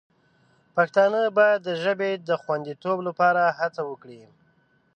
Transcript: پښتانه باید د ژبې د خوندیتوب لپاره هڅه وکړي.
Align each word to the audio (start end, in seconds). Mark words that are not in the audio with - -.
پښتانه 0.75 1.21
باید 1.37 1.59
د 1.63 1.69
ژبې 1.83 2.11
د 2.29 2.29
خوندیتوب 2.43 2.97
لپاره 3.07 3.41
هڅه 3.59 3.81
وکړي. 3.89 4.21